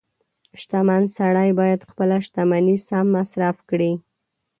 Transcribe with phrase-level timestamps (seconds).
[0.61, 3.91] •شتمن سړی باید خپله شتمني سم مصرف کړي.